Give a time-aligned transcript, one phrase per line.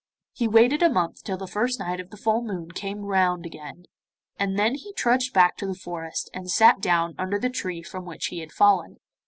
[0.33, 3.83] He waited a month till the first night of the full moon came round again,
[4.39, 8.03] and then he trudged back to the forest, and sat down under the tree from
[8.05, 8.97] which he had fallen.